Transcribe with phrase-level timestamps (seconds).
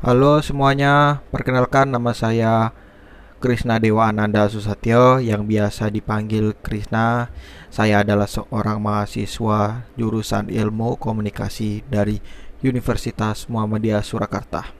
[0.00, 2.72] Halo semuanya, perkenalkan nama saya
[3.36, 7.28] Krisna Dewa Ananda Susatyo yang biasa dipanggil Krisna.
[7.68, 12.16] Saya adalah seorang mahasiswa jurusan Ilmu Komunikasi dari
[12.64, 14.72] Universitas Muhammadiyah Surakarta.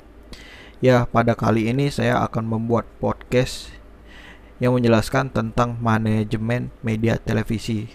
[0.80, 3.76] Ya, pada kali ini saya akan membuat podcast
[4.56, 7.92] yang menjelaskan tentang manajemen media televisi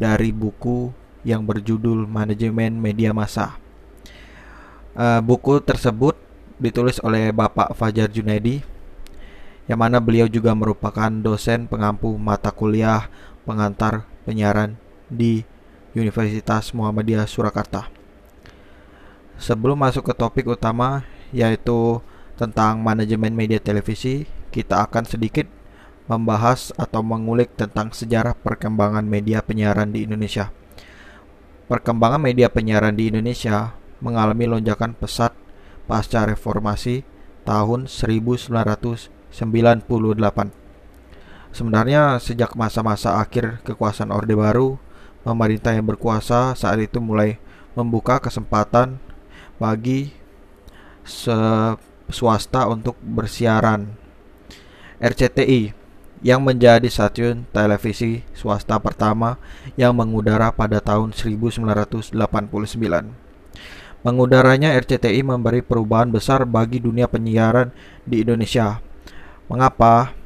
[0.00, 0.96] dari buku
[1.28, 3.60] yang berjudul Manajemen Media Massa
[5.00, 6.12] Uh, buku tersebut
[6.60, 8.60] ditulis oleh Bapak Fajar Junaidi
[9.64, 13.08] yang mana beliau juga merupakan dosen pengampu mata kuliah
[13.48, 14.76] pengantar penyiaran
[15.08, 15.40] di
[15.96, 17.88] Universitas Muhammadiyah Surakarta.
[19.40, 22.04] Sebelum masuk ke topik utama yaitu
[22.36, 25.48] tentang manajemen media televisi, kita akan sedikit
[26.12, 30.52] membahas atau mengulik tentang sejarah perkembangan media penyiaran di Indonesia.
[31.72, 35.32] Perkembangan media penyiaran di Indonesia mengalami lonjakan pesat
[35.88, 37.04] pasca reformasi
[37.44, 39.32] tahun 1998.
[41.50, 44.78] Sebenarnya sejak masa-masa akhir kekuasaan Orde Baru,
[45.26, 47.42] pemerintah yang berkuasa saat itu mulai
[47.74, 49.02] membuka kesempatan
[49.58, 50.14] bagi
[52.10, 53.98] swasta untuk bersiaran.
[55.00, 55.74] RCTI
[56.20, 59.40] yang menjadi stasiun televisi swasta pertama
[59.74, 62.12] yang mengudara pada tahun 1989.
[64.00, 67.68] Mengudaranya RCTI memberi perubahan besar bagi dunia penyiaran
[68.08, 68.80] di Indonesia.
[69.52, 70.16] Mengapa?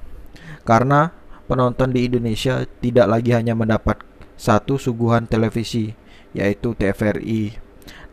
[0.62, 1.10] Karena
[1.50, 3.98] penonton di Indonesia tidak lagi hanya mendapat
[4.38, 5.90] satu suguhan televisi,
[6.30, 7.58] yaitu TVRI.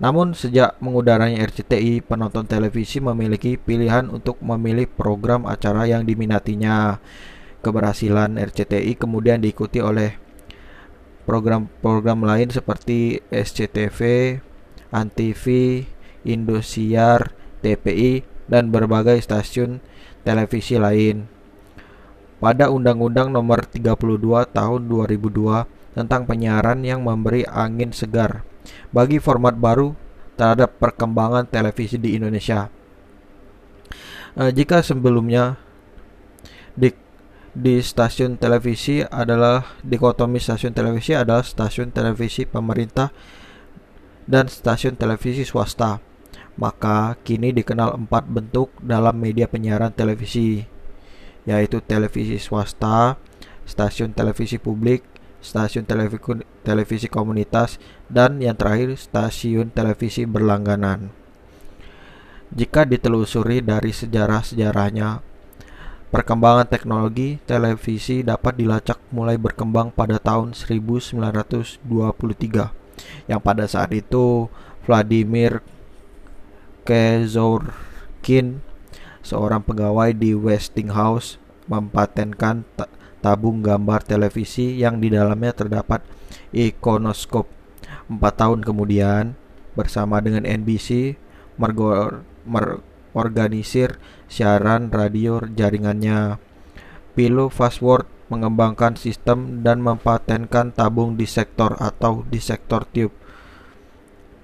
[0.01, 6.97] Namun sejak mengudaranya RCTI, penonton televisi memiliki pilihan untuk memilih program acara yang diminatinya.
[7.61, 10.17] Keberhasilan RCTI kemudian diikuti oleh
[11.29, 13.99] program-program lain seperti SCTV,
[14.91, 15.45] Antv,
[16.27, 19.79] Indosiar, TPI, dan berbagai stasiun
[20.27, 21.25] televisi lain.
[22.41, 28.43] Pada Undang-Undang Nomor 32 Tahun 2002 tentang penyiaran yang memberi angin segar
[28.91, 29.93] bagi format baru
[30.35, 32.71] terhadap perkembangan televisi di Indonesia.
[34.33, 35.59] E, jika sebelumnya
[36.73, 36.89] di
[37.51, 43.11] di stasiun televisi adalah dikotomi stasiun televisi adalah stasiun televisi pemerintah
[44.29, 46.01] dan stasiun televisi swasta.
[46.59, 50.67] Maka kini dikenal empat bentuk dalam media penyiaran televisi,
[51.47, 53.17] yaitu televisi swasta,
[53.65, 55.01] stasiun televisi publik,
[55.41, 55.87] stasiun
[56.61, 61.09] televisi, komunitas, dan yang terakhir stasiun televisi berlangganan.
[62.51, 65.23] Jika ditelusuri dari sejarah-sejarahnya,
[66.11, 72.80] perkembangan teknologi televisi dapat dilacak mulai berkembang pada tahun 1923
[73.25, 74.49] yang pada saat itu
[74.85, 75.61] Vladimir
[76.81, 78.65] Kezorkin
[79.21, 81.37] seorang pegawai di Westinghouse
[81.69, 82.65] mempatenkan
[83.21, 86.01] tabung gambar televisi yang di dalamnya terdapat
[86.51, 87.45] ikonoskop.
[88.09, 89.37] Empat tahun kemudian,
[89.77, 91.15] bersama dengan NBC,
[92.43, 96.41] mengorganisir siaran radio jaringannya.
[97.11, 103.11] Pilo Fastword mengembangkan sistem dan mempatenkan tabung di sektor atau di sektor tube.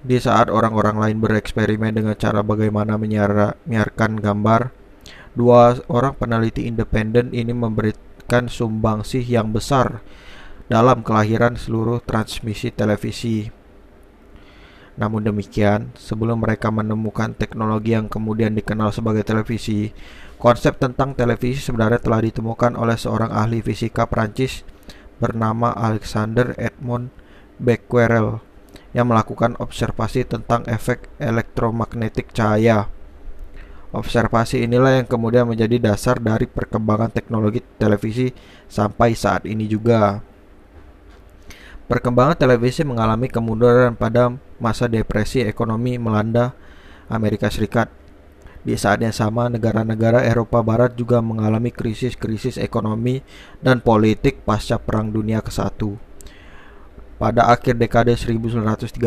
[0.04, 4.70] Di saat orang-orang lain bereksperimen dengan cara bagaimana menyiarkan gambar,
[5.32, 10.04] dua orang peneliti independen ini memberikan sumbangsih yang besar
[10.68, 13.48] dalam kelahiran seluruh transmisi televisi.
[14.98, 19.94] Namun demikian, sebelum mereka menemukan teknologi yang kemudian dikenal sebagai televisi,
[20.38, 24.62] Konsep tentang televisi sebenarnya telah ditemukan oleh seorang ahli fisika Prancis
[25.18, 27.10] bernama Alexander Edmond
[27.58, 28.38] Becquerel
[28.94, 32.86] yang melakukan observasi tentang efek elektromagnetik cahaya.
[33.90, 38.30] Observasi inilah yang kemudian menjadi dasar dari perkembangan teknologi televisi
[38.70, 40.22] sampai saat ini juga.
[41.90, 44.30] Perkembangan televisi mengalami kemunduran pada
[44.62, 46.54] masa depresi ekonomi melanda
[47.10, 47.97] Amerika Serikat
[48.66, 53.22] di saat yang sama, negara-negara Eropa Barat juga mengalami krisis-krisis ekonomi
[53.62, 55.78] dan politik pasca Perang Dunia ke-1.
[57.18, 58.98] Pada akhir dekade 1930,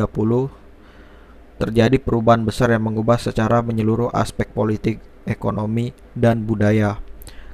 [1.60, 7.04] terjadi perubahan besar yang mengubah secara menyeluruh aspek politik, ekonomi, dan budaya.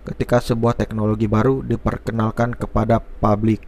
[0.08, 3.68] Ketika sebuah teknologi baru diperkenalkan kepada publik.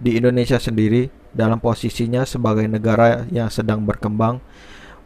[0.00, 4.40] Di Indonesia sendiri, dalam posisinya sebagai negara yang sedang berkembang,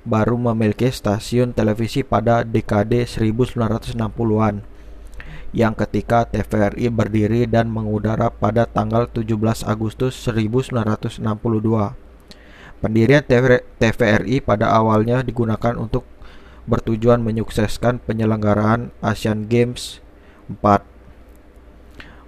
[0.09, 4.65] baru memiliki stasiun televisi pada dekade 1960-an
[5.53, 11.21] yang ketika TVRI berdiri dan mengudara pada tanggal 17 Agustus 1962.
[12.79, 13.25] Pendirian
[13.81, 16.05] TVRI pada awalnya digunakan untuk
[16.69, 20.05] bertujuan menyukseskan penyelenggaraan Asian Games
[20.49, 20.85] 4.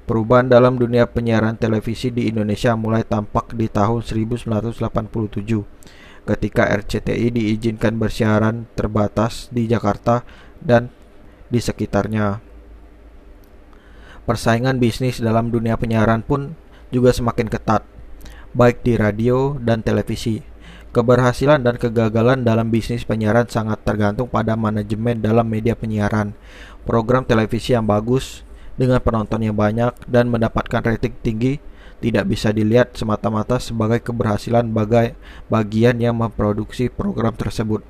[0.09, 4.81] Perubahan dalam dunia penyiaran televisi di Indonesia mulai tampak di tahun 1987
[6.29, 10.23] ketika RCTI diizinkan bersiaran terbatas di Jakarta
[10.61, 10.93] dan
[11.51, 12.41] di sekitarnya.
[14.25, 16.55] Persaingan bisnis dalam dunia penyiaran pun
[16.95, 17.83] juga semakin ketat,
[18.55, 20.45] baik di radio dan televisi.
[20.91, 26.35] Keberhasilan dan kegagalan dalam bisnis penyiaran sangat tergantung pada manajemen dalam media penyiaran.
[26.83, 28.43] Program televisi yang bagus
[28.75, 31.63] dengan penonton yang banyak dan mendapatkan rating tinggi
[32.01, 35.15] tidak bisa dilihat semata-mata sebagai keberhasilan bagai
[35.53, 37.85] bagian yang memproduksi program tersebut.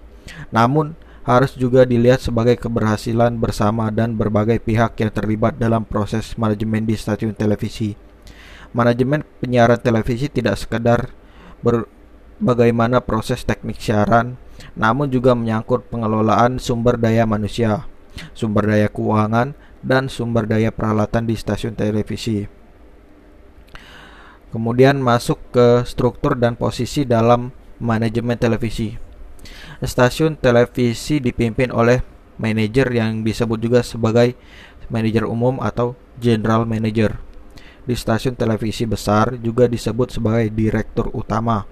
[0.50, 6.82] Namun, harus juga dilihat sebagai keberhasilan bersama dan berbagai pihak yang terlibat dalam proses manajemen
[6.82, 7.94] di stasiun televisi.
[8.74, 11.10] Manajemen penyiaran televisi tidak sekedar
[11.60, 11.86] ber
[12.40, 14.40] bagaimana proses teknik siaran,
[14.74, 17.84] namun juga menyangkut pengelolaan sumber daya manusia,
[18.32, 19.52] sumber daya keuangan,
[19.84, 22.59] dan sumber daya peralatan di stasiun televisi.
[24.50, 28.98] Kemudian masuk ke struktur dan posisi dalam manajemen televisi.
[29.80, 32.02] Stasiun televisi dipimpin oleh
[32.36, 34.34] manajer yang disebut juga sebagai
[34.90, 37.16] manajer umum atau general manager.
[37.86, 41.64] Di stasiun televisi besar juga disebut sebagai direktur utama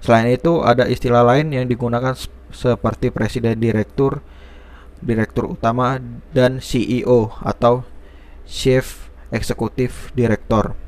[0.00, 2.14] Selain itu, ada istilah lain yang digunakan
[2.52, 4.22] seperti presiden direktur,
[5.02, 5.98] direktur utama,
[6.30, 7.84] dan CEO atau
[8.46, 10.85] chief executive director.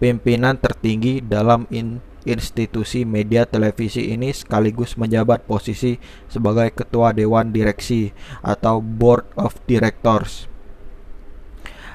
[0.00, 5.96] Pimpinan tertinggi dalam in institusi media televisi ini sekaligus menjabat posisi
[6.28, 10.48] sebagai ketua dewan direksi atau board of directors.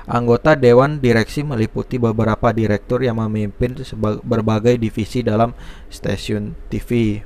[0.05, 3.73] Anggota dewan direksi meliputi beberapa direktur yang memimpin
[4.21, 5.57] berbagai divisi dalam
[5.89, 7.21] stasiun TV.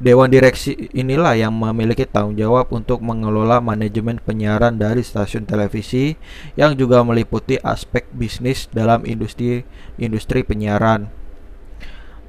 [0.00, 6.16] Dewan direksi inilah yang memiliki tanggung jawab untuk mengelola manajemen penyiaran dari stasiun televisi
[6.56, 9.68] yang juga meliputi aspek bisnis dalam industri
[10.00, 11.12] industri penyiaran.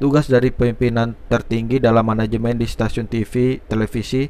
[0.03, 4.27] Tugas dari pimpinan tertinggi dalam manajemen di stasiun TV televisi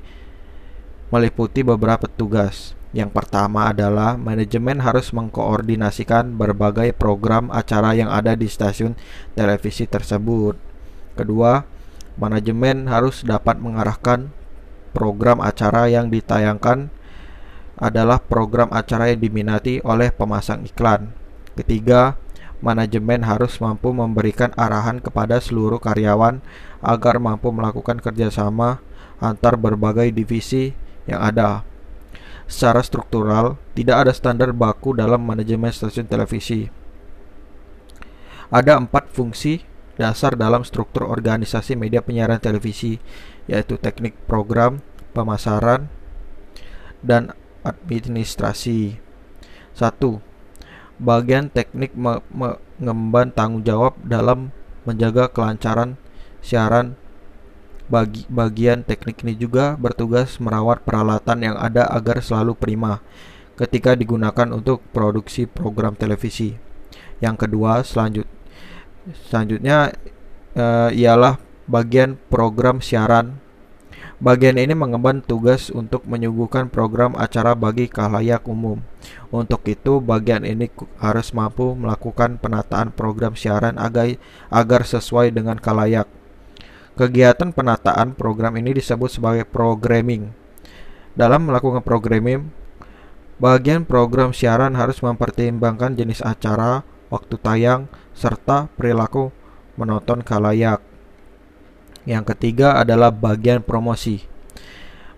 [1.09, 8.51] meliputi beberapa tugas yang pertama adalah manajemen harus mengkoordinasikan berbagai program acara yang ada di
[8.51, 8.99] stasiun
[9.31, 10.59] televisi tersebut.
[11.15, 11.63] Kedua,
[12.19, 14.31] manajemen harus dapat mengarahkan
[14.91, 16.91] program acara yang ditayangkan
[17.81, 21.15] adalah program acara yang diminati oleh pemasang iklan.
[21.57, 22.19] Ketiga,
[22.61, 26.39] manajemen harus mampu memberikan arahan kepada seluruh karyawan
[26.85, 28.79] agar mampu melakukan kerjasama
[29.17, 30.77] antar berbagai divisi
[31.09, 31.65] yang ada
[32.51, 36.67] secara struktural, tidak ada standar baku dalam manajemen stasiun televisi.
[38.51, 39.63] Ada empat fungsi
[40.01, 42.97] dasar dalam struktur organisasi media penyiaran televisi,
[43.45, 44.81] yaitu teknik program,
[45.13, 45.93] pemasaran,
[47.05, 48.97] dan administrasi.
[49.77, 50.25] Satu,
[51.01, 54.53] Bagian teknik mengemban tanggung jawab dalam
[54.85, 55.97] menjaga kelancaran
[56.45, 56.93] siaran
[57.89, 63.01] bagi bagian teknik ini juga bertugas merawat peralatan yang ada agar selalu prima
[63.57, 66.53] ketika digunakan untuk produksi program televisi.
[67.17, 68.29] Yang kedua, selanjut
[69.29, 69.95] selanjutnya
[70.57, 73.39] uh, ialah bagian program siaran.
[74.21, 78.85] Bagian ini mengemban tugas untuk menyuguhkan program acara bagi khalayak umum.
[79.33, 80.69] Untuk itu, bagian ini
[81.01, 84.13] harus mampu melakukan penataan program siaran agar
[84.53, 86.05] agar sesuai dengan khalayak
[86.91, 90.35] Kegiatan penataan program ini disebut sebagai programming.
[91.15, 92.51] Dalam melakukan programming,
[93.39, 99.29] bagian program siaran harus mempertimbangkan jenis acara, waktu tayang, serta perilaku
[99.79, 100.83] menonton kalayak.
[102.03, 104.25] Yang ketiga adalah bagian promosi.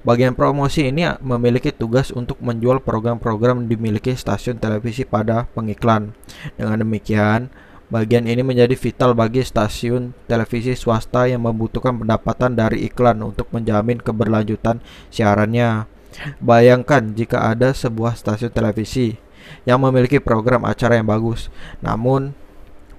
[0.03, 6.12] Bagian promosi ini memiliki tugas untuk menjual program-program dimiliki stasiun televisi pada pengiklan.
[6.59, 7.47] Dengan demikian,
[7.93, 14.01] Bagian ini menjadi vital bagi stasiun televisi swasta yang membutuhkan pendapatan dari iklan untuk menjamin
[14.01, 14.81] keberlanjutan
[15.13, 15.85] siarannya.
[16.41, 19.13] Bayangkan jika ada sebuah stasiun televisi
[19.69, 21.53] yang memiliki program acara yang bagus,
[21.85, 22.33] namun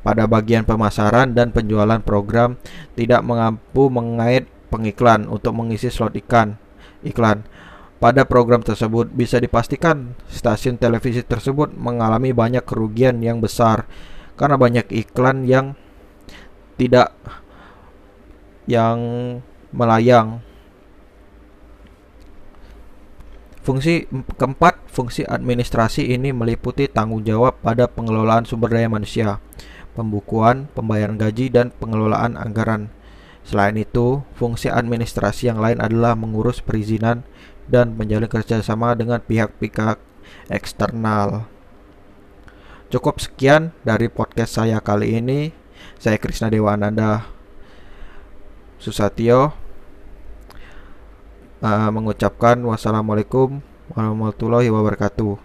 [0.04, 2.60] pada bagian pemasaran dan penjualan program
[2.92, 6.60] tidak mampu mengait pengiklan untuk mengisi slot ikan
[7.00, 7.48] iklan.
[7.98, 13.88] Pada program tersebut bisa dipastikan stasiun televisi tersebut mengalami banyak kerugian yang besar
[14.36, 15.72] karena banyak iklan yang
[16.76, 17.16] tidak
[18.68, 18.98] yang
[19.70, 20.44] melayang.
[23.64, 24.04] Fungsi
[24.36, 29.40] keempat, fungsi administrasi ini meliputi tanggung jawab pada pengelolaan sumber daya manusia,
[29.94, 32.90] pembukuan, pembayaran gaji, dan pengelolaan anggaran.
[33.46, 37.22] Selain itu, fungsi administrasi yang lain adalah mengurus perizinan
[37.70, 40.02] dan menjalin kerjasama dengan pihak-pihak
[40.50, 41.48] eksternal.
[42.92, 45.50] Cukup sekian dari podcast saya kali ini.
[45.98, 47.26] Saya Krisna Dewa Ananda
[48.80, 49.56] Susatyo
[51.64, 55.43] uh, mengucapkan wassalamualaikum warahmatullahi wabarakatuh.